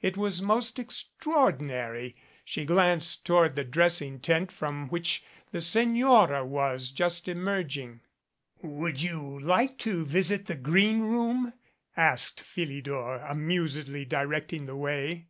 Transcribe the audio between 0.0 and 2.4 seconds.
It was most extraordinary.